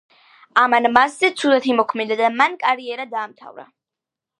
ამან 0.61 0.87
მასზე 0.93 1.31
ცუდად 1.43 1.69
იმოქმედა 1.75 2.21
და 2.25 2.33
მან 2.41 2.59
კარიერა 2.67 3.11
დაამთავრა. 3.17 3.73